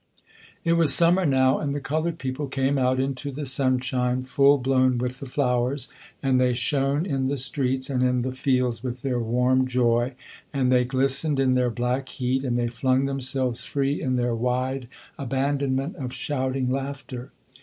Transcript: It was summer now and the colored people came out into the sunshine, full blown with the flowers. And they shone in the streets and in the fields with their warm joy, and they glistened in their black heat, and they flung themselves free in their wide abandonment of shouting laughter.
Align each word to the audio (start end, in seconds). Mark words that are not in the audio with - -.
It 0.63 0.73
was 0.73 0.91
summer 0.95 1.27
now 1.27 1.59
and 1.59 1.75
the 1.75 1.79
colored 1.79 2.17
people 2.17 2.47
came 2.47 2.79
out 2.79 2.99
into 2.99 3.31
the 3.31 3.45
sunshine, 3.45 4.23
full 4.23 4.57
blown 4.57 4.97
with 4.97 5.19
the 5.19 5.27
flowers. 5.27 5.89
And 6.23 6.41
they 6.41 6.55
shone 6.55 7.05
in 7.05 7.27
the 7.27 7.37
streets 7.37 7.87
and 7.87 8.01
in 8.01 8.21
the 8.23 8.31
fields 8.31 8.81
with 8.81 9.03
their 9.03 9.19
warm 9.19 9.67
joy, 9.67 10.13
and 10.51 10.71
they 10.71 10.85
glistened 10.85 11.39
in 11.39 11.53
their 11.53 11.69
black 11.69 12.09
heat, 12.09 12.43
and 12.43 12.57
they 12.57 12.67
flung 12.67 13.05
themselves 13.05 13.63
free 13.63 14.01
in 14.01 14.15
their 14.15 14.33
wide 14.33 14.87
abandonment 15.19 15.95
of 15.97 16.13
shouting 16.13 16.71
laughter. 16.71 17.31